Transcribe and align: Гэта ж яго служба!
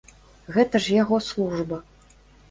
Гэта 0.55 0.79
ж 0.85 0.95
яго 1.01 1.19
служба! 1.27 1.79